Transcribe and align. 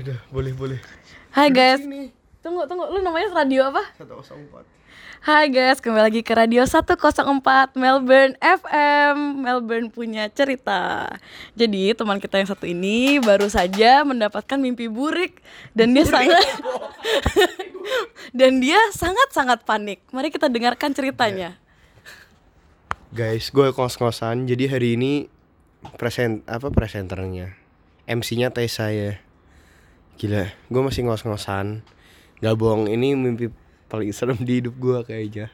udah 0.00 0.18
boleh 0.32 0.52
boleh 0.56 0.80
Hai 1.30 1.46
guys. 1.46 1.78
Tunggu, 2.42 2.66
tunggu. 2.66 2.90
Lu 2.90 3.06
namanya 3.06 3.30
radio 3.30 3.70
apa? 3.70 3.86
104 4.02 4.66
Hai 5.22 5.46
guys, 5.46 5.78
kembali 5.78 6.10
lagi 6.10 6.26
ke 6.26 6.34
Radio 6.34 6.66
104 6.66 6.98
Melbourne 7.78 8.34
FM. 8.42 9.44
Melbourne 9.44 9.94
punya 9.94 10.26
cerita. 10.26 11.06
Jadi, 11.54 11.94
teman 11.94 12.18
kita 12.18 12.42
yang 12.42 12.50
satu 12.50 12.66
ini 12.66 13.22
baru 13.22 13.46
saja 13.46 14.02
mendapatkan 14.02 14.58
mimpi 14.58 14.90
burik 14.90 15.38
dan 15.70 15.94
dia 15.94 16.02
sangat 16.08 16.42
dan 18.38 18.58
dia 18.58 18.80
sangat-sangat 18.90 19.62
panik. 19.62 20.02
Mari 20.10 20.34
kita 20.34 20.50
dengarkan 20.50 20.90
ceritanya. 20.90 21.62
guys 23.10 23.50
gue 23.50 23.74
kos-kosan 23.74 24.46
jadi 24.46 24.70
hari 24.70 24.94
ini 24.94 25.26
present 25.98 26.46
apa 26.46 26.70
presenternya 26.70 27.58
MC-nya 28.06 28.54
Tessa 28.54 28.94
ya 28.94 29.18
gila 30.20 30.44
gue 30.52 30.82
masih 30.84 31.00
ngos-ngosan 31.02 31.80
gak 32.38 32.54
bohong 32.54 32.86
ini 32.86 33.16
mimpi 33.16 33.48
paling 33.88 34.12
serem 34.12 34.36
di 34.36 34.60
hidup 34.60 34.76
gue 34.76 34.98
kayaknya 35.02 35.48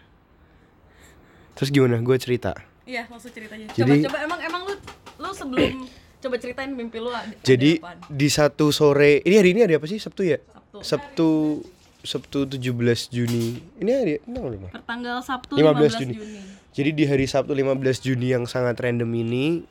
terus 1.54 1.70
gimana 1.70 1.96
gue 1.98 2.16
cerita 2.18 2.52
Iya, 2.86 3.02
langsung 3.10 3.34
ceritanya. 3.34 3.66
Jadi- 3.74 4.06
coba 4.06 4.14
coba 4.14 4.18
emang 4.22 4.40
emang 4.46 4.62
lu 4.62 4.74
lu 5.18 5.30
sebelum 5.34 5.90
coba 6.22 6.34
ceritain 6.38 6.70
mimpi 6.70 7.02
lu 7.02 7.10
ada, 7.10 7.34
jadi 7.42 7.82
ada 7.82 7.98
di 8.06 8.28
satu 8.30 8.70
sore 8.70 9.26
ini 9.26 9.34
hari 9.34 9.50
ini 9.50 9.66
ada 9.66 9.74
apa 9.74 9.90
sih 9.90 9.98
Sabtu 9.98 10.22
ya 10.22 10.38
Sabtu. 10.78 10.78
Sabtu 10.86 11.28
Sabtu 12.06 12.38
17 12.46 13.10
Juni 13.10 13.58
ini 13.82 13.90
hari 13.90 14.12
tanggal 14.22 14.54
berapa? 14.54 14.70
Pertanggal 14.70 15.16
Sabtu 15.18 15.58
15 15.58 15.66
15, 15.66 15.98
Juni. 15.98 16.14
Juni. 16.14 16.40
Jadi 16.70 16.90
di 16.94 17.04
hari 17.10 17.26
Sabtu 17.26 17.52
15 17.58 17.74
Juni 17.98 18.26
yang 18.30 18.46
sangat 18.46 18.78
random 18.78 19.10
ini 19.10 19.66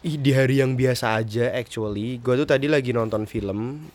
ih, 0.00 0.16
di 0.16 0.30
hari 0.32 0.60
yang 0.60 0.74
biasa 0.74 1.20
aja 1.20 1.52
actually. 1.52 2.18
Gue 2.20 2.34
tuh 2.40 2.48
tadi 2.48 2.66
lagi 2.66 2.92
nonton 2.92 3.24
film. 3.24 3.88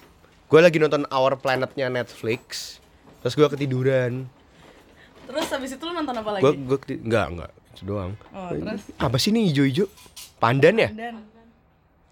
Gue 0.45 0.59
lagi 0.61 0.77
nonton 0.77 1.09
Our 1.09 1.37
Planetnya 1.41 1.89
Netflix. 1.89 2.77
Terus 3.25 3.33
gue 3.33 3.47
ketiduran. 3.49 4.29
Terus 5.25 5.47
habis 5.49 5.73
itu 5.73 5.81
lu 5.81 5.93
nonton 5.93 6.13
apa 6.13 6.29
lagi? 6.37 6.43
gue 6.45 6.53
gue 6.53 6.77
keti- 6.77 7.01
nggak 7.01 7.25
nggak 7.33 7.51
itu 7.73 7.81
doang. 7.83 8.13
Oh, 8.29 8.53
terus? 8.53 8.81
apa 9.01 9.17
sih 9.17 9.33
nih 9.33 9.49
hijau-hijau? 9.49 9.89
Pandan 10.37 10.77
ya? 10.77 10.89
Dan 10.93 11.25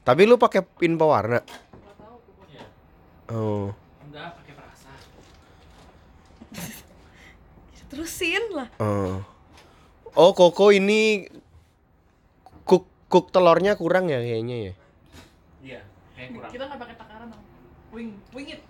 tapi 0.03 0.27
lu 0.27 0.35
pakai 0.35 0.59
pin 0.65 0.99
pewarna? 0.99 1.39
Oh. 3.31 3.71
Terusin 7.89 8.43
lah. 8.51 8.67
oh. 8.83 9.23
Oh 10.13 10.29
koko 10.37 10.69
ini 10.69 11.25
cook 13.13 13.29
telurnya 13.29 13.77
kurang 13.77 14.09
ya 14.09 14.17
kayaknya 14.17 14.73
ya 14.73 14.73
Kita 16.49 16.65
nggak 16.65 16.79
pakai 16.81 16.95
takaran 16.97 17.27
dong. 17.29 17.43
Wing, 17.93 18.09
wing 18.33 18.57
it. 18.57 18.61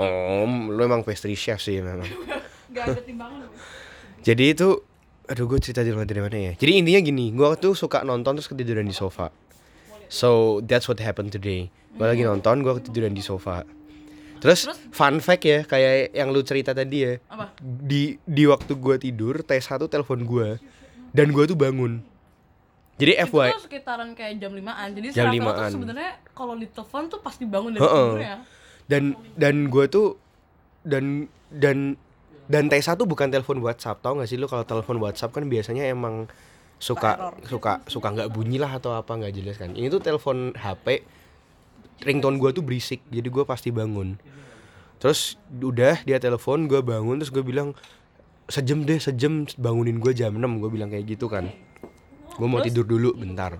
Oh, 0.00 0.42
lu 0.46 0.80
emang 0.82 1.06
pastry 1.06 1.38
chef 1.38 1.62
sih 1.62 1.78
memang. 1.78 2.08
Gak 2.74 2.92
ada 2.92 3.02
timbangan. 3.04 3.46
loh. 3.46 3.52
Jadi 4.26 4.44
itu, 4.52 4.68
aduh 5.28 5.46
gue 5.46 5.58
cerita 5.62 5.86
dari 5.86 5.94
mana 5.94 6.08
dari 6.08 6.22
mana 6.24 6.36
ya. 6.36 6.52
Jadi 6.58 6.72
intinya 6.82 7.00
gini, 7.04 7.26
gue 7.30 7.48
tuh 7.62 7.78
suka 7.78 8.02
nonton 8.02 8.36
terus 8.36 8.50
ketiduran 8.50 8.84
di 8.88 8.96
sofa. 8.96 9.30
So 10.10 10.60
that's 10.66 10.90
what 10.90 10.98
happened 10.98 11.30
today. 11.30 11.70
Gue 11.94 12.06
lagi 12.06 12.26
nonton, 12.26 12.64
gue 12.66 12.72
ketiduran 12.82 13.14
di 13.14 13.22
sofa. 13.22 13.62
Terus, 14.36 14.68
fun 14.92 15.22
fact 15.24 15.44
ya, 15.48 15.64
kayak 15.64 16.12
yang 16.12 16.28
lu 16.34 16.44
cerita 16.44 16.76
tadi 16.76 16.96
ya. 17.06 17.12
Apa? 17.32 17.56
Di 17.60 18.20
di 18.24 18.44
waktu 18.44 18.72
gue 18.76 18.96
tidur, 19.00 19.40
T1 19.40 19.80
telepon 19.88 20.26
gue 20.26 20.48
dan 21.16 21.32
gue 21.32 21.44
tuh 21.48 21.56
bangun. 21.56 22.15
Jadi 22.96 23.12
Itu 23.12 23.28
FY, 23.36 23.48
tuh 23.52 23.64
sekitaran 23.68 24.08
kayak 24.16 24.40
jam 24.40 24.52
5-an. 24.56 24.88
Jadi 24.96 25.06
Jam 25.12 25.28
Serapel 25.28 25.44
5-an. 25.44 25.56
tuh 25.68 25.74
sebenarnya 25.76 26.10
kalau 26.32 26.54
ditelepon 26.56 27.02
tuh 27.12 27.20
pasti 27.20 27.44
bangun 27.44 27.76
dari 27.76 27.84
tidurnya. 27.84 28.36
dan 28.88 29.02
dan 29.36 29.54
gue 29.68 29.84
tuh 29.92 30.16
dan 30.80 31.28
dan 31.52 32.00
dan 32.46 32.64
Tessa 32.70 32.96
tuh 32.96 33.04
bukan 33.04 33.28
telepon 33.28 33.58
WhatsApp 33.60 34.00
tau 34.00 34.16
gak 34.16 34.30
sih 34.30 34.38
lu 34.38 34.46
kalau 34.46 34.62
telepon 34.62 34.96
WhatsApp 35.02 35.34
kan 35.34 35.44
biasanya 35.44 35.90
emang 35.90 36.30
suka 36.76 37.32
suka 37.48 37.80
suka 37.88 38.08
nggak 38.12 38.28
bunyi 38.36 38.60
lah 38.60 38.76
atau 38.76 38.92
apa 38.92 39.08
nggak 39.08 39.32
jelas 39.32 39.56
kan 39.56 39.72
ini 39.72 39.88
tuh 39.88 40.00
telepon 40.00 40.52
HP 40.52 41.08
ringtone 42.04 42.36
gue 42.36 42.52
tuh 42.52 42.60
berisik 42.60 43.00
jadi 43.08 43.24
gue 43.24 43.44
pasti 43.48 43.72
bangun 43.72 44.20
terus 45.00 45.40
udah 45.48 46.04
dia 46.04 46.20
telepon 46.20 46.68
gue 46.68 46.84
bangun 46.84 47.16
terus 47.16 47.32
gue 47.32 47.40
bilang 47.40 47.72
sejam 48.46 48.84
deh 48.84 49.00
sejam 49.00 49.48
bangunin 49.56 49.96
gue 49.96 50.12
jam 50.12 50.36
6 50.36 50.60
gue 50.60 50.70
bilang 50.70 50.92
kayak 50.92 51.16
gitu 51.16 51.32
kan 51.32 51.48
gue 52.36 52.46
mau 52.46 52.60
tidur 52.60 52.84
dulu 52.84 53.16
bentar. 53.16 53.56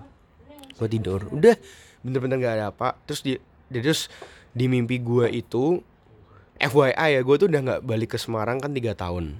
Gue 0.77 0.87
tidur. 0.87 1.25
Udah 1.33 1.57
bener-bener 2.05 2.37
gak 2.39 2.55
ada 2.61 2.65
apa. 2.69 2.93
Terus 3.09 3.21
di 3.25 3.33
dia 3.67 3.81
terus 3.83 4.07
di 4.55 4.65
mimpi 4.71 4.97
gue 5.01 5.27
itu 5.33 5.83
FYI 6.57 7.19
ya 7.19 7.21
gue 7.21 7.35
tuh 7.37 7.47
udah 7.51 7.61
nggak 7.61 7.81
balik 7.85 8.15
ke 8.15 8.17
Semarang 8.17 8.57
kan 8.57 8.73
tiga 8.73 8.97
tahun. 8.97 9.37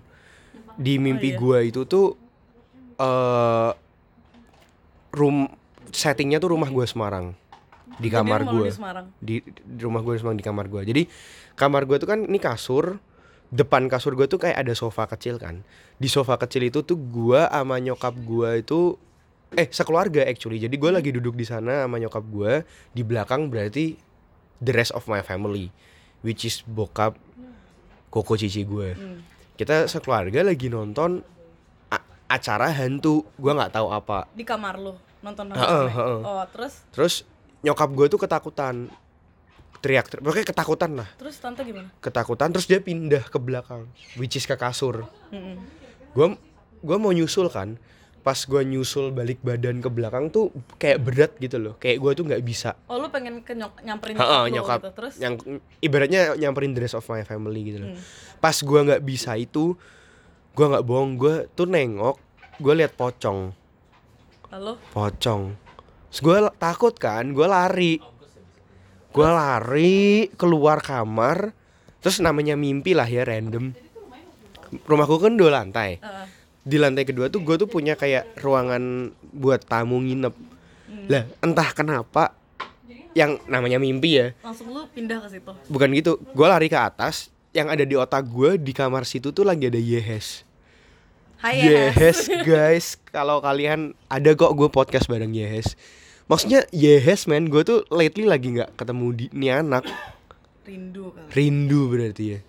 Di 0.78 1.02
mimpi 1.02 1.34
iya. 1.34 1.40
gue 1.42 1.58
itu 1.74 1.82
tuh 1.90 2.14
eh 3.02 3.72
room 5.18 5.50
settingnya 5.90 6.38
tuh 6.38 6.54
rumah 6.54 6.70
gue 6.70 6.86
Semarang. 6.86 7.34
Di 7.98 8.14
kamar 8.14 8.46
gue 8.46 8.70
di 8.70 8.78
di, 9.18 9.36
di 9.66 9.82
rumah 9.82 10.06
gue 10.06 10.14
Semarang 10.22 10.38
di 10.38 10.46
kamar 10.46 10.70
gue 10.70 10.82
jadi 10.86 11.04
kamar 11.58 11.90
gue 11.90 11.98
tuh 11.98 12.10
kan 12.10 12.20
ini 12.26 12.38
kasur. 12.38 13.02
Depan 13.48 13.88
kasur 13.88 14.12
gue 14.20 14.28
tuh 14.28 14.44
kayak 14.44 14.60
ada 14.60 14.76
sofa 14.76 15.08
kecil 15.08 15.40
kan. 15.40 15.64
Di 15.98 16.12
sofa 16.12 16.36
kecil 16.36 16.68
itu 16.68 16.84
tuh 16.84 17.00
gue 17.00 17.42
sama 17.48 17.80
nyokap 17.80 18.12
gue 18.14 18.60
itu 18.60 19.00
eh 19.50 19.68
sekeluarga 19.70 20.24
actually 20.24 20.60
jadi 20.60 20.72
gue 20.72 20.92
lagi 20.92 21.10
duduk 21.10 21.34
di 21.34 21.44
sana 21.44 21.84
sama 21.84 21.96
nyokap 21.98 22.24
gue 22.26 22.54
di 22.92 23.02
belakang 23.02 23.48
berarti 23.48 23.96
the 24.58 24.72
rest 24.72 24.92
of 24.92 25.06
my 25.06 25.20
family 25.20 25.72
which 26.20 26.44
is 26.44 26.60
bokap 26.66 27.16
koko 28.10 28.34
cici 28.34 28.64
gue 28.64 28.92
Hmm. 28.92 29.24
kita 29.56 29.86
sekeluarga 29.86 30.42
lagi 30.42 30.68
nonton 30.68 31.24
acara 32.28 32.68
hantu 32.70 33.24
gue 33.34 33.48
nggak 33.50 33.72
tahu 33.72 33.88
apa 33.88 34.28
Di 34.30 34.44
kamar 34.44 34.76
lu 34.76 34.92
nonton 35.18 35.48
Heeh, 35.50 35.64
rame. 35.88 35.96
heeh. 35.96 36.20
Oh, 36.22 36.44
terus 36.50 36.74
terus 36.92 37.14
nyokap 37.62 37.88
gue 37.90 38.08
tuh 38.08 38.20
ketakutan 38.20 38.92
teriak 39.80 40.12
teriak 40.12 40.22
pokoknya 40.22 40.44
ketakutan 40.46 40.92
lah 40.94 41.08
terus 41.16 41.38
tante 41.38 41.64
gimana? 41.64 41.88
ketakutan 41.98 42.52
terus 42.52 42.66
dia 42.66 42.78
pindah 42.78 43.24
ke 43.24 43.38
belakang 43.38 43.88
which 44.16 44.36
is 44.36 44.44
ke 44.44 44.54
kasur 44.54 45.08
Mm-mm. 45.30 45.56
gua 46.12 46.36
gua 46.80 46.98
mau 46.98 47.10
nyusul 47.10 47.48
kan 47.48 47.80
pas 48.28 48.36
gua 48.44 48.60
nyusul 48.60 49.16
balik 49.16 49.40
badan 49.40 49.80
ke 49.80 49.88
belakang 49.88 50.28
tuh 50.28 50.52
kayak 50.76 51.00
berat 51.00 51.32
gitu 51.40 51.56
loh. 51.56 51.74
Kayak 51.80 52.04
gua 52.04 52.12
tuh 52.12 52.28
nggak 52.28 52.44
bisa. 52.44 52.76
Oh, 52.92 53.00
lu 53.00 53.08
pengen 53.08 53.40
ke 53.40 53.56
nyok 53.56 53.80
nyamperin 53.88 54.20
Heeh, 54.20 54.42
lu 54.52 54.60
nyokap. 54.60 54.84
gitu. 54.84 54.92
Terus? 55.00 55.14
Yang 55.16 55.34
ibaratnya 55.80 56.36
nyamperin 56.36 56.76
the 56.76 56.84
rest 56.84 57.00
of 57.00 57.08
my 57.08 57.24
family 57.24 57.72
gitu 57.72 57.88
loh. 57.88 57.96
Hmm. 57.96 58.04
pas 58.44 58.54
gua 58.60 58.84
nggak 58.84 59.02
bisa 59.08 59.32
itu 59.40 59.80
gua 60.52 60.76
nggak 60.76 60.84
bohong 60.84 61.16
gua 61.16 61.48
tuh 61.56 61.72
nengok 61.72 62.20
gua 62.60 62.74
lihat 62.76 63.00
pocong. 63.00 63.56
Lalu? 64.52 64.76
Pocong. 64.92 65.56
Terus 66.08 66.20
gue 66.24 66.38
takut 66.56 66.96
kan 66.96 67.24
gue 67.36 67.48
lari. 67.48 68.00
Gue 69.12 69.28
lari 69.28 70.32
keluar 70.40 70.80
kamar 70.80 71.52
terus 72.00 72.24
namanya 72.24 72.56
mimpi 72.56 72.96
lah 72.96 73.08
ya 73.08 73.28
random. 73.28 73.76
Rumahku 74.88 75.16
kan 75.20 75.36
dua 75.36 75.52
lantai. 75.64 76.00
Eh, 76.00 76.26
di 76.68 76.76
lantai 76.76 77.08
kedua 77.08 77.32
tuh 77.32 77.40
gue 77.40 77.56
tuh 77.56 77.70
punya 77.72 77.96
kayak 77.96 78.36
ruangan 78.44 79.16
buat 79.32 79.64
tamu 79.64 80.04
nginep 80.04 80.36
lah 81.08 81.24
entah 81.40 81.72
kenapa 81.72 82.36
yang 83.16 83.40
namanya 83.48 83.80
mimpi 83.80 84.20
ya 84.20 84.28
langsung 84.44 84.70
lu 84.70 84.84
pindah 84.92 85.24
ke 85.24 85.40
situ. 85.40 85.52
bukan 85.72 85.90
gitu 85.96 86.20
gue 86.20 86.48
lari 86.48 86.68
ke 86.68 86.76
atas 86.76 87.32
yang 87.56 87.72
ada 87.72 87.88
di 87.88 87.96
otak 87.96 88.28
gue 88.28 88.60
di 88.60 88.76
kamar 88.76 89.08
situ 89.08 89.32
tuh 89.32 89.48
lagi 89.48 89.72
ada 89.72 89.80
Yehes 89.80 90.48
Hai. 91.38 91.70
Yes 91.70 92.26
guys, 92.50 92.98
kalau 93.14 93.38
kalian 93.46 93.94
ada 94.10 94.34
kok 94.34 94.58
gue 94.58 94.74
podcast 94.74 95.06
bareng 95.06 95.38
Yehes. 95.38 95.78
Maksudnya 96.26 96.66
Yehes 96.74 97.30
men, 97.30 97.46
gue 97.54 97.62
tuh 97.62 97.86
lately 97.94 98.26
lagi 98.26 98.58
nggak 98.58 98.74
ketemu 98.74 99.06
di 99.14 99.26
nih 99.30 99.62
anak. 99.62 99.86
Rindu 100.66 101.14
kali. 101.14 101.30
Rindu 101.30 101.82
berarti 101.94 102.24
ya. 102.26 102.40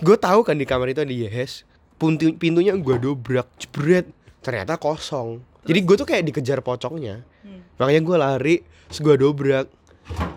Gue 0.00 0.16
tahu 0.16 0.40
kan 0.48 0.56
di 0.56 0.64
kamar 0.64 0.96
itu 0.96 1.04
ada 1.04 1.12
Yehes. 1.12 1.68
Pintu 2.00 2.32
pintunya 2.40 2.72
gue 2.72 2.96
dobrak, 2.96 3.44
jebret. 3.60 4.08
Ternyata 4.40 4.80
kosong. 4.80 5.44
Jadi 5.68 5.80
gue 5.84 5.96
tuh 6.00 6.08
kayak 6.08 6.32
dikejar 6.32 6.64
pocongnya. 6.64 7.20
Hmm. 7.44 7.60
Makanya 7.76 8.00
gue 8.00 8.16
lari, 8.16 8.56
terus 8.88 9.04
gue 9.04 9.14
dobrak. 9.20 9.68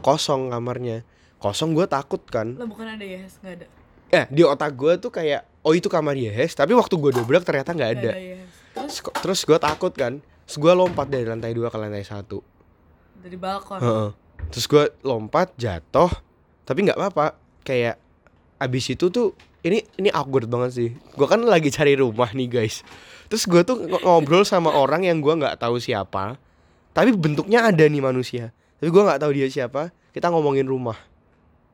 Kosong 0.04 0.52
kamarnya. 0.52 1.08
Kosong 1.40 1.72
gue 1.72 1.88
takut 1.88 2.20
kan. 2.28 2.60
Lah 2.60 2.68
bukan 2.68 2.84
ada 2.84 3.06
ya, 3.08 3.24
nggak 3.24 3.54
ada. 3.64 3.66
Eh 4.12 4.26
di 4.28 4.44
otak 4.44 4.76
gue 4.76 5.00
tuh 5.00 5.10
kayak 5.10 5.48
oh 5.64 5.72
itu 5.72 5.88
kamar 5.88 6.20
Yehes, 6.20 6.52
tapi 6.52 6.76
waktu 6.76 7.00
gue 7.00 7.12
dobrak 7.16 7.48
ternyata 7.48 7.72
nggak 7.72 7.92
ada. 7.96 8.12
ada 8.12 8.20
ya. 8.20 8.44
Terus, 8.74 8.96
terus 9.22 9.42
gue 9.46 9.58
takut 9.62 9.94
kan 9.94 10.20
Terus 10.50 10.58
gue 10.60 10.74
lompat 10.74 11.08
dari 11.08 11.26
lantai 11.30 11.54
2 11.54 11.70
ke 11.70 11.78
lantai 11.78 12.02
1 12.04 12.26
Dari 13.22 13.38
balkon. 13.38 13.80
Heeh. 13.80 14.10
Terus 14.50 14.66
gue 14.66 14.84
lompat 15.06 15.54
jatuh 15.56 16.10
Tapi 16.66 16.90
nggak 16.90 16.98
apa-apa 16.98 17.38
Kayak 17.62 18.02
abis 18.58 18.98
itu 18.98 19.14
tuh 19.14 19.38
Ini 19.64 19.80
ini 19.96 20.10
awkward 20.12 20.46
banget 20.46 20.72
sih 20.76 20.90
Gue 21.16 21.24
kan 21.24 21.40
lagi 21.40 21.72
cari 21.72 21.96
rumah 21.96 22.30
nih 22.30 22.48
guys 22.48 22.84
Terus 23.26 23.48
gue 23.48 23.64
tuh 23.64 23.80
ng- 23.80 24.04
ngobrol 24.04 24.44
sama 24.44 24.70
orang 24.70 25.08
yang 25.08 25.24
gue 25.24 25.32
nggak 25.32 25.56
tahu 25.58 25.80
siapa 25.80 26.36
Tapi 26.92 27.16
bentuknya 27.16 27.64
ada 27.64 27.88
nih 27.88 28.04
manusia 28.04 28.52
Tapi 28.78 28.92
gue 28.92 29.02
nggak 29.02 29.24
tahu 29.24 29.32
dia 29.32 29.48
siapa 29.48 29.90
Kita 30.12 30.28
ngomongin 30.28 30.68
rumah 30.68 31.00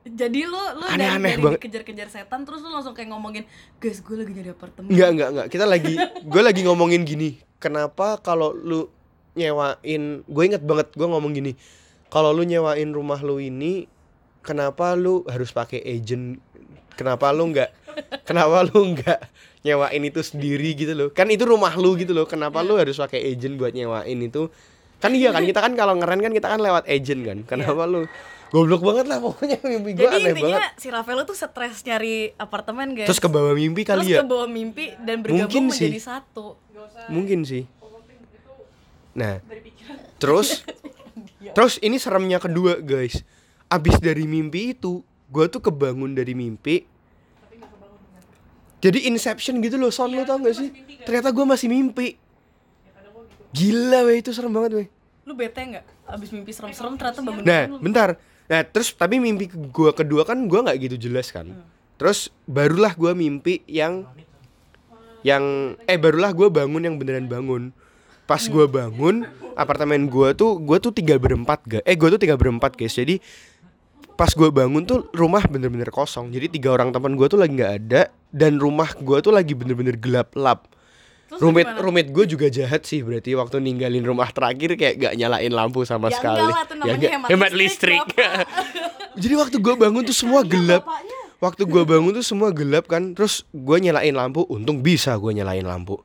Jadi 0.06 0.46
lu 0.46 0.54
lu 0.54 0.86
dari, 0.86 0.96
Aneh-aneh 0.96 1.34
dari 1.34 1.42
banget. 1.42 1.60
dikejar-kejar 1.60 2.08
setan 2.08 2.42
terus 2.42 2.62
lu 2.62 2.72
langsung 2.72 2.96
kayak 2.96 3.12
ngomongin, 3.12 3.44
"Guys, 3.78 4.00
gue 4.00 4.16
lagi 4.16 4.32
nyari 4.32 4.50
apartemen." 4.50 4.90
Enggak, 4.90 5.10
enggak, 5.12 5.30
enggak. 5.30 5.48
Kita 5.52 5.66
lagi 5.68 5.94
gue 6.24 6.42
lagi 6.42 6.62
ngomongin 6.64 7.04
gini. 7.04 7.30
Kenapa 7.60 8.18
kalau 8.18 8.50
lu 8.50 8.88
nyewain, 9.36 10.04
gue 10.24 10.44
inget 10.44 10.64
banget 10.64 10.96
gue 10.96 11.04
ngomong 11.04 11.32
gini. 11.32 11.54
Kalau 12.08 12.32
lu 12.32 12.42
nyewain 12.42 12.90
rumah 12.90 13.20
lu 13.20 13.38
ini, 13.38 13.86
kenapa 14.42 14.96
lu 14.96 15.28
harus 15.28 15.52
pakai 15.52 15.84
agent? 15.84 16.42
Kenapa 17.00 17.32
lu 17.32 17.48
enggak? 17.48 17.72
Kenapa 18.28 18.68
lu 18.68 18.92
enggak 18.92 19.24
nyewain 19.64 20.04
itu 20.04 20.20
sendiri 20.20 20.76
gitu 20.76 20.92
loh? 20.92 21.08
Kan 21.16 21.32
itu 21.32 21.48
rumah 21.48 21.72
lu 21.80 21.96
gitu 21.96 22.12
loh. 22.12 22.28
Kenapa 22.28 22.60
lu 22.60 22.76
harus 22.76 23.00
pakai 23.00 23.24
agent 23.24 23.56
buat 23.56 23.72
nyewain 23.72 24.20
itu? 24.20 24.52
Kan 25.00 25.16
iya 25.16 25.32
kan 25.32 25.48
kita 25.48 25.64
kan 25.64 25.80
kalau 25.80 25.96
ngeren 25.96 26.20
kan 26.20 26.36
kita 26.36 26.52
kan 26.52 26.60
lewat 26.60 26.84
agent 26.92 27.24
kan. 27.24 27.38
Kenapa 27.48 27.88
lu 27.88 28.04
goblok 28.50 28.82
banget 28.84 29.06
lah 29.08 29.22
pokoknya 29.22 29.62
mimpi 29.62 29.94
gue 29.94 30.10
Jadi 30.10 30.16
aneh 30.26 30.32
intinya 30.34 30.58
banget. 30.58 30.82
si 30.82 30.88
Rafael 30.90 31.22
tuh 31.24 31.38
stres 31.38 31.86
nyari 31.86 32.34
apartemen, 32.36 32.98
guys. 32.98 33.08
Terus 33.08 33.22
ke 33.22 33.30
bawah 33.30 33.54
mimpi 33.56 33.86
Terus 33.86 34.04
kali 34.04 34.12
ya? 34.12 34.20
ke 34.20 34.28
bawah 34.28 34.50
mimpi 34.50 34.86
dan 35.00 35.22
bergabung 35.24 35.46
Mungkin 35.48 35.64
sih. 35.72 35.88
menjadi 35.88 36.02
satu. 36.04 36.58
Mungkin 37.08 37.40
sih. 37.48 37.64
Nah, 39.14 39.40
terus 40.18 40.66
terus 41.56 41.78
ini 41.80 42.02
seremnya 42.02 42.42
kedua, 42.42 42.82
guys. 42.82 43.22
Abis 43.70 44.02
dari 44.02 44.26
mimpi 44.26 44.74
itu, 44.74 45.06
gua 45.30 45.46
tuh 45.48 45.62
kebangun 45.64 46.18
dari 46.18 46.34
mimpi. 46.34 46.86
Jadi 48.80 49.12
inception 49.12 49.60
gitu 49.60 49.76
loh, 49.76 49.92
son 49.92 50.16
lu 50.16 50.24
tau 50.24 50.40
gak 50.40 50.56
sih? 50.56 50.72
Ternyata 51.04 51.36
gua 51.36 51.56
masih 51.56 51.68
mimpi. 51.68 52.16
Gila 53.50 54.06
weh, 54.06 54.22
itu 54.22 54.30
serem 54.30 54.54
banget 54.54 54.72
weh. 54.78 54.88
Lu 55.26 55.34
bete 55.38 55.62
nggak? 55.62 55.86
Abis 56.10 56.30
mimpi 56.34 56.50
serem-serem 56.54 56.98
ternyata 56.98 57.22
bangun 57.22 57.42
Nah, 57.46 57.64
bentar. 57.78 58.10
Nah, 58.50 58.62
terus 58.66 58.94
tapi 58.98 59.22
mimpi 59.22 59.46
gua 59.70 59.94
kedua 59.94 60.26
kan 60.26 60.42
gua 60.50 60.66
nggak 60.66 60.90
gitu 60.90 61.10
jelas 61.10 61.30
kan. 61.30 61.54
Terus 62.02 62.34
barulah 62.50 62.94
gua 62.98 63.14
mimpi 63.14 63.62
yang 63.70 64.10
yang 65.22 65.76
eh 65.86 66.00
barulah 66.02 66.34
gua 66.34 66.50
bangun 66.50 66.82
yang 66.82 66.96
beneran 66.98 67.30
bangun. 67.30 67.70
Pas 68.26 68.46
gua 68.50 68.66
bangun, 68.70 69.26
apartemen 69.54 70.10
gua 70.10 70.34
tuh 70.34 70.58
gua 70.62 70.82
tuh 70.82 70.94
tiga 70.94 71.18
berempat 71.22 71.60
ga. 71.66 71.80
Eh 71.86 71.94
gua 71.94 72.14
tuh 72.14 72.22
tiga 72.22 72.34
berempat 72.38 72.74
guys. 72.74 72.98
Jadi 72.98 73.22
pas 74.14 74.32
gua 74.32 74.50
bangun 74.50 74.84
tuh 74.84 75.08
rumah 75.12 75.44
bener-bener 75.44 75.88
kosong. 75.90 76.30
Jadi 76.30 76.60
tiga 76.60 76.72
orang 76.72 76.90
teman 76.90 77.16
gua 77.16 77.26
tuh 77.26 77.38
lagi 77.38 77.56
nggak 77.56 77.74
ada 77.80 78.02
dan 78.30 78.60
rumah 78.60 78.92
gua 78.98 79.20
tuh 79.20 79.32
lagi 79.32 79.56
bener-bener 79.56 79.96
gelap-lap. 79.96 80.68
Terus 81.30 81.46
Rumit 81.46 81.62
gimana? 81.62 81.82
rumit 81.86 82.08
gue 82.10 82.26
juga 82.26 82.50
jahat 82.50 82.90
sih 82.90 83.06
berarti 83.06 83.38
waktu 83.38 83.62
ninggalin 83.62 84.02
rumah 84.02 84.34
terakhir 84.34 84.74
kayak 84.74 84.98
gak 84.98 85.14
nyalain 85.14 85.54
lampu 85.54 85.86
sama 85.86 86.10
Ya 86.10 86.18
sekali. 86.18 86.42
enggak 86.42 86.50
lah, 86.50 86.66
namanya 86.74 86.94
enggak. 86.98 87.30
hemat 87.30 87.52
listrik, 87.54 88.02
Jadi 89.14 89.34
waktu 89.38 89.62
gue 89.62 89.74
bangun 89.78 90.02
tuh 90.02 90.18
semua 90.18 90.42
gelap. 90.42 90.90
Waktu 91.40 91.72
gue 91.72 91.88
bangun 91.88 92.12
tuh 92.12 92.26
semua 92.28 92.52
gelap 92.52 92.92
kan, 92.92 93.16
terus 93.16 93.48
gue 93.56 93.78
nyalain 93.80 94.12
lampu. 94.12 94.44
Untung 94.52 94.84
bisa 94.84 95.16
gue 95.16 95.32
nyalain 95.32 95.64
lampu. 95.64 95.96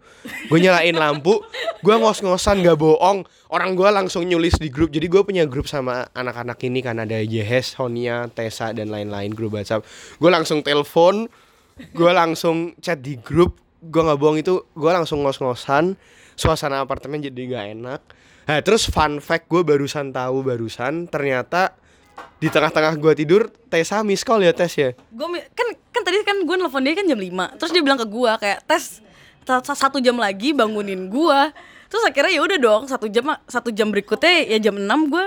Gue 0.47 0.63
nyalain 0.63 0.95
lampu, 0.95 1.43
gue 1.83 1.95
ngos-ngosan 1.99 2.63
gak 2.63 2.79
bohong. 2.79 3.27
Orang 3.51 3.75
gue 3.75 3.91
langsung 3.91 4.23
nyulis 4.31 4.55
di 4.63 4.71
grup. 4.71 4.95
Jadi 4.95 5.11
gue 5.11 5.27
punya 5.27 5.43
grup 5.43 5.67
sama 5.67 6.07
anak-anak 6.15 6.63
ini 6.63 6.87
kan 6.87 7.03
ada 7.03 7.19
Yehes, 7.19 7.75
Honia, 7.75 8.31
Tessa 8.31 8.71
dan 8.71 8.95
lain-lain 8.95 9.35
grup 9.35 9.59
WhatsApp. 9.59 9.83
Gue 10.23 10.31
langsung 10.31 10.63
telepon, 10.63 11.27
gue 11.83 12.11
langsung 12.15 12.79
chat 12.79 13.03
di 13.03 13.19
grup. 13.19 13.59
Gue 13.83 14.07
nggak 14.07 14.19
bohong 14.23 14.39
itu, 14.39 14.63
gue 14.71 14.91
langsung 14.95 15.27
ngos-ngosan. 15.27 15.99
Suasana 16.39 16.87
apartemen 16.87 17.19
jadi 17.19 17.59
gak 17.59 17.67
enak. 17.75 18.01
Nah, 18.45 18.61
terus 18.63 18.87
fun 18.87 19.19
fact 19.19 19.51
gue 19.51 19.67
barusan 19.67 20.15
tahu 20.15 20.47
barusan 20.47 21.11
ternyata 21.11 21.75
di 22.37 22.47
tengah-tengah 22.47 22.95
gua 22.97 23.13
tidur 23.13 23.49
Tessa 23.67 24.03
miss 24.03 24.21
call 24.21 24.43
ya 24.43 24.53
Tes 24.53 24.71
ya? 24.75 24.93
Gue 25.09 25.27
kan 25.51 25.67
kan 25.91 26.03
tadi 26.03 26.21
kan 26.23 26.37
gue 26.39 26.57
nelfon 26.57 26.83
dia 26.83 26.93
kan 26.93 27.07
jam 27.07 27.17
5 27.17 27.57
terus 27.57 27.71
dia 27.71 27.81
bilang 27.81 27.97
ke 27.97 28.05
gue 28.05 28.33
kayak 28.37 28.67
tes 28.67 28.99
sa- 29.43 29.63
sa- 29.63 29.79
satu 29.79 30.03
jam 30.03 30.19
lagi 30.19 30.51
bangunin 30.51 31.07
gue 31.07 31.41
terus 31.87 32.03
akhirnya 32.03 32.35
ya 32.35 32.43
udah 32.43 32.59
dong 32.59 32.83
satu 32.85 33.07
jam 33.07 33.25
satu 33.47 33.71
jam 33.71 33.89
berikutnya 33.89 34.45
ya 34.45 34.59
jam 34.61 34.75
6 34.75 34.85
gue 35.07 35.25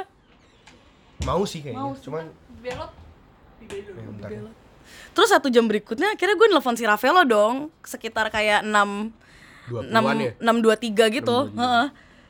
mau 1.24 1.42
sih 1.44 1.63
kayaknya 1.63 1.95
cuman 1.98 2.24
belot 2.60 2.92
ya, 3.63 4.04
bentar. 4.06 4.30
terus 5.16 5.30
satu 5.31 5.48
jam 5.48 5.66
berikutnya 5.66 6.13
akhirnya 6.13 6.36
gue 6.36 6.48
nelfon 6.48 6.75
si 6.75 6.83
Ravelo 6.83 7.24
dong 7.24 7.56
sekitar 7.81 8.28
kayak 8.28 8.62
6 8.62 9.12
20-an 9.68 10.16
ya? 10.16 10.31
6 10.40 10.63
623 10.63 11.16
gitu. 11.18 11.38
Heeh. 11.51 11.86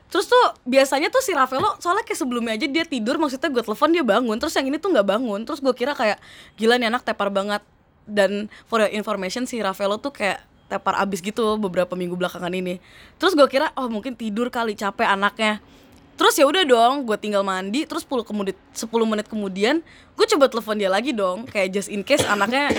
Terus 0.08 0.26
tuh 0.28 0.44
biasanya 0.64 1.12
tuh 1.12 1.20
si 1.20 1.36
Ravelo 1.36 1.76
soalnya 1.84 2.04
kayak 2.04 2.20
sebelumnya 2.20 2.56
aja 2.56 2.64
dia 2.64 2.84
tidur 2.88 3.20
maksudnya 3.20 3.52
gue 3.52 3.60
telepon 3.60 3.92
dia 3.92 4.04
bangun. 4.04 4.36
Terus 4.40 4.56
yang 4.56 4.66
ini 4.72 4.80
tuh 4.80 4.92
nggak 4.92 5.06
bangun. 5.06 5.44
Terus 5.44 5.60
gue 5.60 5.74
kira 5.76 5.92
kayak 5.92 6.16
gila 6.56 6.80
nih 6.80 6.88
anak 6.88 7.04
tepar 7.04 7.28
banget. 7.28 7.60
Dan 8.08 8.48
for 8.64 8.80
your 8.80 8.88
information 8.88 9.44
si 9.44 9.60
Ravelo 9.60 10.00
tuh 10.00 10.16
kayak 10.16 10.40
tepar 10.68 10.96
abis 11.00 11.20
gitu 11.20 11.60
beberapa 11.60 11.92
minggu 11.92 12.16
belakangan 12.16 12.52
ini. 12.52 12.80
Terus 13.20 13.36
gue 13.36 13.44
kira 13.48 13.68
oh 13.76 13.92
mungkin 13.92 14.16
tidur 14.16 14.48
kali 14.48 14.72
capek 14.72 15.12
anaknya. 15.12 15.60
Terus 16.18 16.34
ya 16.34 16.48
udah 16.48 16.64
dong 16.64 17.04
gue 17.04 17.16
tinggal 17.20 17.44
mandi. 17.44 17.84
Terus 17.84 18.08
10 18.08 18.24
kemudian 18.24 18.56
10 18.72 18.88
menit 19.04 19.26
kemudian 19.28 19.84
gue 20.16 20.26
coba 20.34 20.48
telepon 20.48 20.80
dia 20.80 20.88
lagi 20.88 21.12
dong 21.12 21.44
kayak 21.44 21.68
just 21.68 21.92
in 21.92 22.00
case 22.00 22.24
anaknya 22.24 22.72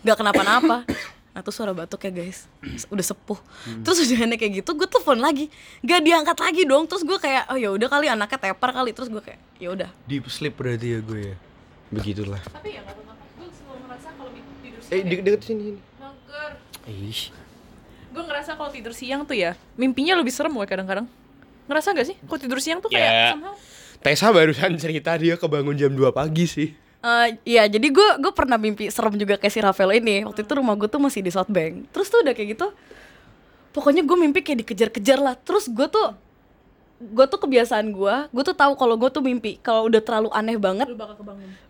nggak 0.00 0.16
kenapa-napa 0.16 0.88
nah 1.30 1.40
tuh 1.40 1.54
suara 1.54 1.70
batuk 1.70 2.02
ya 2.02 2.10
guys. 2.10 2.50
Udah 2.92 3.04
sepuh. 3.04 3.38
Terus 3.86 4.02
udah 4.02 4.26
aneh 4.26 4.34
kayak 4.34 4.62
gitu 4.62 4.74
gue 4.74 4.84
telepon 4.84 5.18
lagi. 5.18 5.46
Gak 5.80 6.02
diangkat 6.02 6.36
lagi 6.36 6.62
dong. 6.66 6.90
Terus 6.90 7.06
gue 7.06 7.16
kayak 7.16 7.46
oh 7.48 7.56
ya 7.56 7.70
udah 7.70 7.86
kali 7.86 8.10
anaknya 8.10 8.50
tepar 8.50 8.70
kali. 8.70 8.90
Terus 8.90 9.06
gue 9.06 9.22
kayak 9.22 9.38
ya 9.56 9.68
udah. 9.70 9.90
Deep 10.10 10.26
sleep 10.26 10.58
berarti 10.58 10.86
ya 10.94 11.00
gue 11.00 11.20
ya? 11.30 11.36
Begitulah. 11.90 12.42
Tapi 12.42 12.74
ya 12.74 12.82
nggak 12.82 12.94
tahu 12.94 13.04
kenapa 13.06 13.24
gue 13.38 13.48
selalu 13.50 13.78
ngerasa 13.86 14.08
kalau 14.14 14.30
tidur 14.34 14.80
eh 14.82 14.86
siang 14.90 15.06
de 15.06 15.16
deket 15.22 15.42
sini 15.42 15.62
sini. 15.70 15.80
Mager. 15.96 16.50
Ih, 16.90 17.20
gue 18.10 18.22
ngerasa 18.26 18.50
kalau 18.58 18.70
tidur 18.74 18.92
siang 18.92 19.20
tuh 19.22 19.36
ya 19.38 19.54
mimpinya 19.74 20.18
lebih 20.18 20.34
serem 20.34 20.50
gue 20.50 20.66
kadang-kadang. 20.66 21.06
Ngerasa 21.70 21.94
gak 21.94 22.06
sih? 22.10 22.16
Kalau 22.26 22.38
tidur 22.42 22.58
siang 22.58 22.82
tuh 22.82 22.90
kayak 22.90 23.06
Ya. 23.06 23.30
somehow 23.30 23.54
Tessa 24.00 24.32
barusan 24.32 24.74
cerita 24.80 25.12
dia 25.14 25.36
kebangun 25.36 25.76
jam 25.76 25.92
2 25.92 26.10
pagi 26.10 26.48
sih 26.48 26.72
Eh, 27.00 27.28
iya 27.56 27.64
jadi 27.64 27.88
gue 27.88 28.08
gue 28.20 28.32
pernah 28.36 28.60
mimpi 28.60 28.92
serem 28.92 29.16
juga 29.16 29.40
kayak 29.40 29.52
si 29.52 29.60
Rafael 29.64 29.96
ini. 29.96 30.20
Waktu 30.28 30.44
itu 30.44 30.52
rumah 30.52 30.76
gue 30.76 30.84
tuh 30.84 31.00
masih 31.00 31.24
di 31.24 31.32
South 31.32 31.48
Bank. 31.48 31.88
Terus 31.96 32.06
tuh 32.12 32.20
udah 32.20 32.36
kayak 32.36 32.48
gitu 32.56 32.68
pokoknya 33.70 34.02
gue 34.02 34.16
mimpi 34.20 34.44
kayak 34.44 34.68
dikejar-kejar 34.68 35.16
lah. 35.16 35.34
Terus 35.40 35.72
gue 35.72 35.88
tuh 35.88 36.12
gue 37.00 37.24
tuh 37.24 37.40
kebiasaan 37.40 37.88
gue 37.96 38.14
gue 38.28 38.42
tuh 38.44 38.52
tahu 38.52 38.76
kalau 38.76 39.00
gue 39.00 39.08
tuh 39.08 39.24
mimpi. 39.24 39.56
Kalau 39.64 39.88
udah 39.88 40.00
terlalu 40.04 40.28
aneh 40.36 40.60
banget 40.60 40.92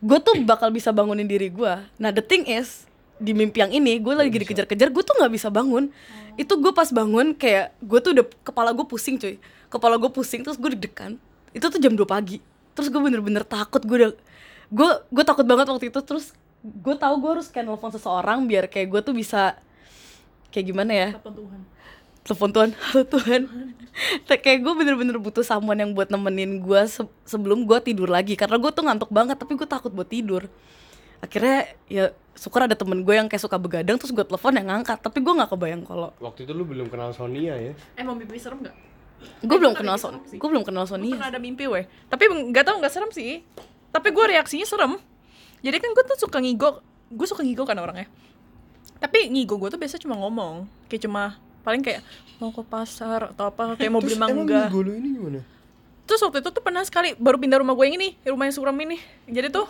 gue 0.02 0.18
tuh 0.18 0.34
bakal 0.42 0.74
bisa 0.74 0.90
bangunin 0.90 1.30
diri 1.30 1.46
gue 1.46 1.74
nah 2.02 2.10
the 2.10 2.24
thing 2.24 2.42
is 2.50 2.90
di 3.20 3.30
mimpi 3.30 3.62
yang 3.62 3.70
ini 3.70 4.00
gue 4.02 4.14
lagi 4.16 4.32
dikejar-kejar 4.32 4.90
gue 4.90 5.02
tuh 5.06 5.14
nggak 5.14 5.30
bisa 5.30 5.46
bangun. 5.46 5.94
Itu 6.34 6.58
gue 6.58 6.72
pas 6.74 6.90
bangun 6.90 7.38
kayak 7.38 7.76
gue 7.78 7.98
tuh 8.02 8.10
udah 8.18 8.26
kepala 8.42 8.74
gue 8.74 8.82
pusing 8.82 9.14
cuy. 9.14 9.38
Kepala 9.70 9.94
gue 9.94 10.10
pusing 10.10 10.42
terus 10.42 10.58
gue 10.58 10.74
deg-degan. 10.74 11.14
Itu 11.54 11.70
tuh 11.70 11.78
jam 11.78 11.94
2 11.94 12.02
pagi. 12.02 12.42
Terus 12.74 12.90
gue 12.90 12.98
bener-bener 12.98 13.46
takut 13.46 13.84
gue 13.86 13.96
udah 14.08 14.12
gue 14.70 14.90
gue 15.04 15.24
takut 15.24 15.42
banget 15.42 15.66
waktu 15.66 15.90
itu 15.90 16.00
terus 16.00 16.30
gue 16.60 16.94
tahu 16.94 17.14
gue 17.18 17.30
harus 17.32 17.48
kayak 17.48 17.66
nelfon 17.66 17.90
seseorang 17.90 18.44
biar 18.44 18.66
kayak 18.66 18.88
gue 18.88 19.00
tuh 19.02 19.12
bisa 19.12 19.56
kayak 20.48 20.66
gimana 20.66 20.92
ya? 20.92 21.08
Telepon 21.14 21.34
Tuhan. 21.36 21.60
Telepon 22.20 22.50
Tuhan 22.50 22.70
halo 22.84 23.02
Tuhan. 23.04 23.42
Kayak- 24.24 24.42
kayak 24.44 24.58
gue 24.60 24.72
bener-bener 24.74 25.16
butuh 25.16 25.42
someone 25.42 25.76
yang 25.76 25.90
buat 25.90 26.06
nemenin 26.06 26.60
gue 26.60 26.80
se- 26.86 27.06
sebelum 27.24 27.64
gue 27.64 27.78
tidur 27.80 28.06
lagi 28.06 28.34
karena 28.34 28.56
gue 28.56 28.70
tuh 28.70 28.82
ngantuk 28.82 29.10
banget 29.10 29.34
tapi 29.34 29.54
gue 29.54 29.64
takut 29.64 29.90
buat 29.90 30.06
tidur. 30.06 30.46
Akhirnya 31.20 31.68
ya 31.84 32.04
syukur 32.32 32.64
ada 32.64 32.72
temen 32.72 33.02
gue 33.02 33.12
yang 33.12 33.26
kayak 33.26 33.40
suka 33.40 33.56
begadang 33.56 33.96
terus 33.96 34.08
gue 34.10 34.22
telepon 34.22 34.52
yang 34.52 34.68
ngangkat 34.70 34.96
tapi 34.98 35.18
gue 35.18 35.32
nggak 35.34 35.50
kebayang 35.50 35.82
kalau 35.82 36.14
waktu 36.18 36.44
itu 36.44 36.52
lu 36.52 36.64
belum 36.64 36.88
kenal 36.88 37.10
Sonia 37.10 37.52
ya? 37.54 37.72
Eh 37.94 38.02
mau 38.02 38.14
mimpi 38.14 38.36
serem 38.36 38.62
gak? 38.62 38.76
gue 39.20 39.52
belum 39.52 39.76
tapi 39.76 39.84
kenal 39.84 39.96
serem 39.96 40.16
Son 40.16 40.24
sih. 40.24 40.38
gue 40.40 40.48
belum 40.48 40.64
kenal 40.64 40.84
Sonia. 40.84 41.12
Pernah 41.12 41.28
ada 41.28 41.36
mimpi 41.38 41.64
weh. 41.64 41.84
Tapi 42.06 42.24
nggak 42.48 42.64
tahu 42.64 42.76
nggak 42.80 42.88
serem 42.90 43.12
sih 43.12 43.44
tapi 43.90 44.08
gue 44.14 44.24
reaksinya 44.36 44.66
serem 44.66 44.98
jadi 45.60 45.76
kan 45.76 45.90
gue 45.92 46.04
tuh 46.06 46.18
suka 46.26 46.38
ngigo 46.40 46.82
gue 47.10 47.26
suka 47.26 47.42
ngigo 47.42 47.66
kan 47.66 47.78
orangnya 47.78 48.06
tapi 49.02 49.28
ngigo 49.30 49.56
gue 49.58 49.68
tuh 49.72 49.80
biasa 49.80 49.98
cuma 49.98 50.16
ngomong 50.18 50.68
kayak 50.88 51.06
cuma 51.06 51.38
paling 51.60 51.84
kayak 51.84 52.00
mau 52.40 52.50
ke 52.50 52.62
pasar 52.64 53.32
atau 53.36 53.52
apa 53.52 53.76
kayak 53.76 53.92
mau 53.92 54.00
beli 54.00 54.16
Terus 54.16 54.20
emang 54.20 54.30
mangga 54.32 54.60
minggu 54.68 54.80
lu 54.80 54.92
ini 54.96 55.08
gimana? 55.16 55.40
Terus 56.08 56.20
waktu 56.26 56.38
itu 56.42 56.50
tuh 56.50 56.62
pernah 56.64 56.82
sekali 56.82 57.14
baru 57.14 57.36
pindah 57.38 57.62
rumah 57.62 57.76
gue 57.78 57.86
yang 57.86 57.96
ini, 58.00 58.18
rumah 58.26 58.50
yang 58.50 58.56
suram 58.56 58.74
ini. 58.82 58.98
Jadi 59.30 59.52
tuh 59.52 59.68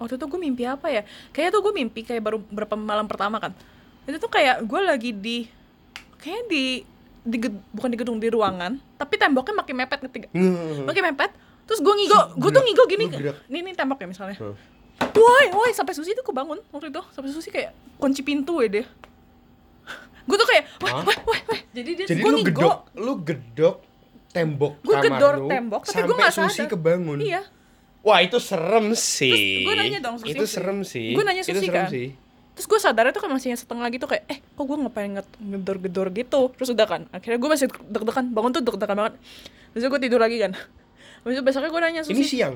waktu 0.00 0.16
itu 0.16 0.24
gue 0.24 0.40
mimpi 0.40 0.64
apa 0.64 0.88
ya? 0.88 1.02
Kayaknya 1.36 1.52
tuh 1.52 1.60
gue 1.68 1.72
mimpi 1.76 2.00
kayak 2.06 2.22
baru 2.24 2.38
berapa 2.40 2.74
malam 2.78 3.04
pertama 3.04 3.36
kan. 3.42 3.52
Itu 4.08 4.16
tuh 4.16 4.30
kayak 4.32 4.64
gue 4.64 4.80
lagi 4.80 5.10
di 5.12 5.44
kayak 6.22 6.48
di 6.48 6.86
di 7.26 7.36
bukan 7.74 7.90
di 7.90 7.98
gedung 7.98 8.16
di 8.22 8.30
ruangan, 8.30 8.78
tapi 8.96 9.18
temboknya 9.18 9.60
makin 9.60 9.74
mepet 9.76 10.00
ketiga. 10.08 10.28
Makin 10.86 11.02
mepet. 11.12 11.30
Terus 11.66 11.80
gue 11.82 11.94
ngigo, 11.94 12.20
gue 12.38 12.50
tuh 12.50 12.62
ngigo 12.62 12.84
gini. 12.86 13.06
Nih 13.46 13.60
nih 13.60 13.74
temboknya 13.74 14.06
misalnya. 14.06 14.38
Hmm. 14.38 14.54
Woi, 15.12 15.44
woi 15.52 15.70
sampai 15.70 15.92
Susi 15.92 16.14
tuh 16.14 16.22
kebangun 16.22 16.62
waktu 16.70 16.88
itu. 16.88 17.02
Sampai 17.10 17.28
Susi 17.28 17.50
kayak 17.50 17.74
kunci 17.98 18.22
pintu 18.22 18.62
ya 18.62 18.68
dia. 18.70 18.84
gue 20.28 20.36
tuh 20.36 20.48
kayak, 20.48 20.64
woi, 20.80 20.92
woi, 21.02 21.16
woi, 21.26 21.38
woi. 21.46 21.58
jadi 21.70 21.90
dia 21.94 22.06
Jadi 22.06 22.20
Gua 22.22 22.30
lu 22.30 22.38
ngigo. 22.40 22.50
gedok, 22.50 22.78
lu 22.94 23.12
gedok 23.22 23.76
tembok 24.30 24.72
Gue 24.84 24.94
kamar 24.94 25.04
gedor 25.08 25.34
lu 25.36 25.48
tembok, 25.48 25.82
tapi 25.84 25.92
sampai 25.96 26.06
gue 26.06 26.16
gak 26.16 26.34
Susi 26.34 26.60
sadar. 26.60 26.70
kebangun. 26.70 27.18
Iya. 27.20 27.42
Wah 28.00 28.18
itu 28.22 28.38
serem 28.38 28.86
sih. 28.94 29.66
gue 29.66 29.74
nanya 29.74 29.98
dong, 29.98 30.16
Susi. 30.22 30.30
Itu 30.30 30.44
serem 30.46 30.78
sih. 30.86 31.10
Gue 31.12 31.24
nanya 31.26 31.42
itu 31.42 31.50
Susi 31.50 31.66
serem 31.66 31.74
kan. 31.74 31.90
sih. 31.90 32.08
Terus 32.56 32.66
gue 32.70 32.78
sadar 32.80 33.04
itu 33.10 33.20
kan 33.20 33.28
masih 33.28 33.52
setengah 33.52 33.84
gitu 33.92 34.06
kayak 34.06 34.24
eh 34.30 34.38
kok 34.40 34.64
gue 34.64 34.76
ngapain 34.78 35.10
ngedor-gedor 35.42 36.08
gitu. 36.14 36.54
Terus 36.54 36.68
udah 36.72 36.86
kan 36.86 37.02
akhirnya 37.10 37.36
gue 37.36 37.50
masih 37.50 37.66
deg-degan 37.68 38.32
bangun 38.32 38.50
tuh 38.54 38.62
deg-degan 38.64 38.96
banget. 38.96 39.14
Terus 39.74 39.82
gue 39.90 40.00
tidur 40.00 40.20
lagi 40.22 40.40
kan. 40.40 40.52
Habis 41.26 41.34
itu 41.34 41.44
besoknya 41.44 41.68
gue 41.68 41.80
nanya 41.82 42.00
Susi. 42.00 42.14
Ini 42.14 42.22
siang. 42.24 42.54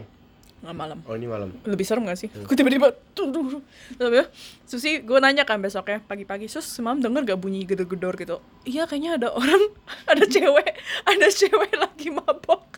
Nggak 0.60 0.76
malam. 0.76 0.98
Oh 1.02 1.12
ini 1.12 1.26
malam. 1.26 1.50
lebih 1.64 1.82
serem 1.82 2.04
gak 2.04 2.14
sih? 2.16 2.28
Gue 2.28 2.52
tiba-tiba 2.52 2.92
tuh 3.10 3.26
tuh 3.28 3.58
ya, 3.98 4.28
Susi 4.62 5.00
gue 5.00 5.18
nanya 5.18 5.42
kan 5.42 5.56
besoknya 5.56 5.98
pagi-pagi 6.00 6.46
Sus 6.46 6.62
semalam 6.62 7.00
denger 7.00 7.26
gak 7.26 7.40
bunyi 7.40 7.64
gedor-gedor 7.64 8.14
gitu 8.14 8.38
Iya 8.62 8.84
kayaknya 8.84 9.16
ada 9.16 9.28
orang 9.32 9.58
Ada 10.12 10.22
cewek 10.22 10.70
Ada 11.02 11.26
cewek 11.28 11.72
lagi 11.74 12.08
mabok 12.10 12.76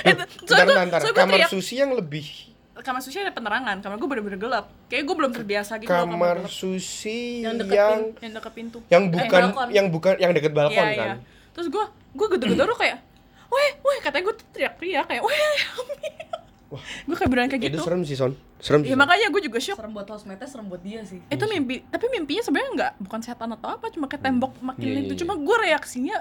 Itu- 0.00 0.26
Bentar, 0.46 0.64
bentar, 0.64 1.00
Kamar 1.12 1.34
teriak, 1.36 1.50
Susi 1.50 1.74
yang 1.76 1.90
lebih 1.92 2.24
Kamar 2.78 3.02
Susi 3.02 3.18
ada 3.18 3.34
penerangan 3.34 3.82
Kamar 3.82 3.98
gue 3.98 4.08
bener-bener 4.08 4.38
gelap 4.38 4.70
Kayaknya 4.86 5.04
gue 5.04 5.16
belum 5.18 5.32
terbiasa 5.34 5.72
gitu 5.76 5.90
kamar 5.90 6.36
gelap. 6.40 6.48
Susi 6.48 7.42
Yang 7.42 7.54
deket 7.60 7.74
yang 7.76 7.90
pin- 7.90 8.14
Yang 8.22 8.32
deket 8.38 8.52
pintu 8.54 8.78
yang 8.86 9.02
Eh, 9.02 9.10
bukan 9.10 9.40
balkon. 9.42 9.68
yang 9.68 9.86
bukan 9.90 10.14
yang 10.16 10.30
deket 10.30 10.52
balkon 10.54 10.78
Iya, 10.78 10.94
kan. 10.94 11.08
iya. 11.10 11.14
Terus 11.52 11.68
gue 11.68 11.84
Gue 12.08 12.26
gedor-gedor 12.30 12.66
tuh 12.68 12.78
kayak 12.78 12.98
Weh, 13.48 13.70
weh, 13.78 13.98
katanya 13.98 14.24
gue 14.24 14.36
teriak-teriak 14.50 15.04
kayak 15.06 15.22
Weh, 15.22 15.40
Gue 17.02 17.16
kayak 17.16 17.30
beneran 17.32 17.48
kayak 17.48 17.62
Itu 17.62 17.68
gitu. 17.72 17.80
serem 17.82 18.02
sih 18.04 18.12
Son. 18.12 18.32
Serem 18.58 18.84
sih. 18.84 18.92
Ya 18.92 18.96
makanya 18.96 19.26
gue 19.26 19.40
juga 19.40 19.56
shock. 19.56 19.80
Serem 19.80 19.88
buat 19.90 20.04
housemate 20.04 20.44
serem 20.44 20.68
buat 20.68 20.78
dia 20.78 21.00
sih. 21.02 21.24
Itu 21.26 21.44
mimpi 21.46 21.80
tapi 21.86 22.06
mimpinya 22.08 22.42
sebenarnya 22.42 22.70
nggak 22.74 22.92
bukan 23.00 23.20
setan 23.22 23.48
atau 23.50 23.68
apa 23.70 23.88
cuma 23.88 24.04
kayak 24.04 24.20
tembok 24.20 24.52
makin 24.60 24.84
Iya, 24.84 25.00
itu. 25.00 25.12
iya, 25.14 25.20
cuma 25.24 25.34
gue 25.34 25.56
reaksinya 25.58 26.16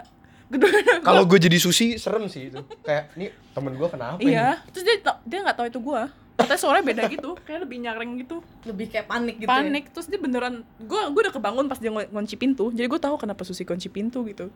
gedor 0.48 0.72
Kalau 1.04 1.28
gue 1.28 1.36
jadi 1.38 1.58
Susi 1.58 2.00
serem 2.00 2.26
sih 2.26 2.48
itu. 2.48 2.64
Kayak 2.80 3.12
nih 3.14 3.28
temen 3.52 3.76
gue 3.76 3.88
kenapa 3.88 4.20
iya. 4.20 4.64
terus 4.72 4.84
dia 4.84 4.96
tau- 5.02 5.20
dia 5.22 5.44
nggak 5.44 5.58
tahu 5.58 5.68
itu 5.68 5.80
gue 5.82 6.02
katanya 6.38 6.60
suaranya 6.62 6.86
beda 6.86 7.02
gitu 7.10 7.30
kayak 7.44 7.60
lebih 7.68 7.78
nyaring 7.82 8.12
gitu. 8.18 8.36
Lebih 8.64 8.86
kayak 8.88 9.06
panik 9.06 9.36
gitu 9.38 9.50
panik. 9.50 9.84
Terus 9.92 10.08
dia 10.08 10.16
beneran 10.18 10.56
gue 10.80 11.02
gue 11.12 11.22
udah 11.28 11.34
kebangun 11.34 11.68
pas 11.68 11.76
dia 11.76 11.92
ngun- 11.92 12.08
ngunci 12.08 12.40
pintu. 12.40 12.72
Jadi 12.72 12.88
gue 12.88 13.02
tahu 13.02 13.20
kenapa 13.20 13.44
Susi 13.44 13.68
kunci 13.68 13.92
pintu 13.92 14.24
gitu? 14.24 14.48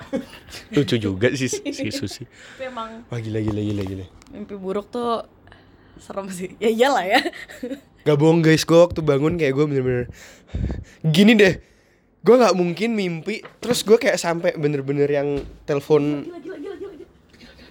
Lucu 0.74 0.96
juga 0.96 1.28
sih 1.32 1.46
si 1.46 1.88
Susi. 1.90 2.22
ya. 2.22 2.28
Tapi 2.28 2.64
emang 2.66 2.88
Wah 3.06 3.18
gila 3.18 3.38
gila 3.38 3.60
gila 3.60 3.82
gila. 3.82 4.06
mimpi 4.30 4.54
buruk 4.54 4.88
tuh 4.88 5.24
serem 5.96 6.26
sih 6.28 6.56
Ya 6.56 6.68
iyalah 6.68 7.04
ya 7.04 7.20
Gak 8.00 8.16
bohong 8.16 8.40
guys, 8.40 8.62
gue 8.62 8.74
waktu 8.74 8.98
bangun 8.98 9.36
kayak 9.36 9.52
gue 9.52 9.64
bener-bener 9.66 10.06
Gini 11.02 11.34
deh 11.34 11.60
Gue 12.20 12.36
gak 12.36 12.52
mungkin 12.52 12.92
mimpi 12.92 13.40
Terus 13.58 13.82
gue 13.82 13.96
kayak 13.96 14.16
sampai 14.16 14.54
bener-bener 14.54 15.04
yang 15.04 15.28
telepon 15.62 16.24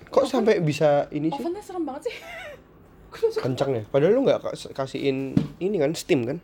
Kok 0.05 0.25
sampai 0.25 0.57
bisa 0.59 1.09
ini 1.09 1.29
sih? 1.29 1.35
ovennya 1.35 1.61
serem 1.61 1.81
banget 1.83 2.07
sih 2.07 2.15
Kencang 3.43 3.71
ya 3.71 3.83
Padahal 3.85 4.11
lu 4.11 4.21
gak 4.23 4.41
kas- 4.43 4.69
kasihin 4.69 5.33
ini 5.57 5.77
kan, 5.77 5.93
steam 5.93 6.23
kan 6.23 6.37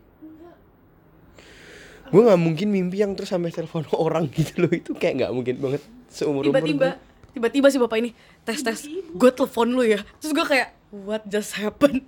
Gue 2.13 2.21
gak 2.21 2.37
mungkin 2.37 2.67
mimpi 2.69 3.01
yang 3.01 3.17
terus 3.17 3.33
sampai 3.33 3.49
telepon 3.49 3.85
orang 4.05 4.29
gitu 4.29 4.65
loh. 4.65 4.71
Itu 4.71 4.93
kayak 4.93 5.25
gak 5.25 5.31
mungkin 5.33 5.55
banget 5.57 5.81
Seumur-umur 6.09 6.61
Tiba-tiba 6.61 6.87
Tiba-tiba 7.35 7.67
si 7.67 7.77
bapak 7.81 7.97
ini 7.99 8.09
Tes 8.45 8.61
tes. 8.61 8.79
Gue 9.15 9.31
telepon 9.33 9.73
lu 9.73 9.83
ya. 9.83 10.01
Terus 10.21 10.31
gue 10.31 10.45
kayak 10.45 10.69
What 10.95 11.27
just 11.27 11.59
happened? 11.59 12.07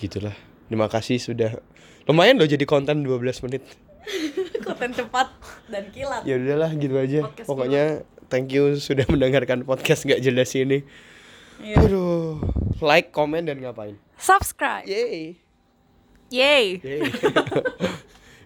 Gitulah. 0.00 0.32
Terima 0.70 0.88
kasih 0.88 1.20
sudah. 1.20 1.60
Lumayan 2.08 2.40
loh 2.40 2.48
jadi 2.48 2.64
konten 2.64 3.04
12 3.04 3.44
menit. 3.44 3.62
Konten 4.66 4.90
cepat 4.96 5.30
Dan 5.70 5.92
kilat. 5.92 6.24
Ya 6.24 6.40
udahlah 6.40 6.72
gitu 6.74 6.96
aja. 6.96 7.28
Podcast 7.28 7.46
pokoknya 7.46 7.84
thank 8.32 8.48
you 8.50 8.80
sudah 8.80 9.04
mendengarkan 9.12 9.68
podcast 9.68 10.08
gak 10.08 10.24
jelas 10.24 10.48
ini. 10.56 10.82
Iya. 11.62 11.78
aduh 11.78 12.42
like 12.82 13.14
comment 13.14 13.44
dan 13.46 13.60
ngapain? 13.62 13.94
Subscribe. 14.18 14.82
Yay. 14.88 15.38
Yay. 16.32 16.80
Yay 16.80 17.00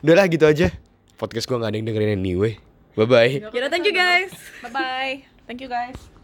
udahlah 0.06 0.30
gitu 0.30 0.46
aja. 0.46 0.70
Podcast 1.18 1.50
gua 1.50 1.66
gak 1.66 1.74
ada 1.74 1.76
yang 1.82 1.86
dengerin 1.90 2.14
anyway. 2.14 2.54
Bye 2.96 3.04
bye 3.04 3.32
Yaudah 3.44 3.68
thank 3.68 3.84
you 3.84 3.92
guys. 3.92 4.32
Bye 4.64 4.72
bye 4.72 5.14
thank 5.44 5.60
you 5.60 5.68
guys 5.68 6.15